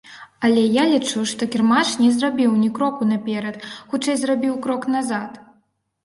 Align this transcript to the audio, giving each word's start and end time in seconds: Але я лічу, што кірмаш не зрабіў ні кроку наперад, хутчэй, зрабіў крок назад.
Але 0.47 0.61
я 0.75 0.83
лічу, 0.91 1.19
што 1.31 1.47
кірмаш 1.55 1.91
не 2.03 2.07
зрабіў 2.15 2.55
ні 2.61 2.69
кроку 2.77 3.07
наперад, 3.09 3.57
хутчэй, 3.91 4.17
зрабіў 4.23 4.55
крок 4.65 4.87
назад. 4.95 5.37